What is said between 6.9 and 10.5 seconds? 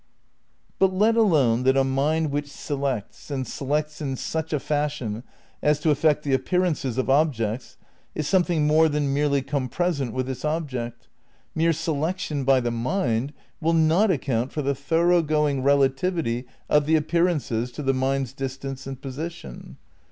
of ob jects, is something more than merely compresent with its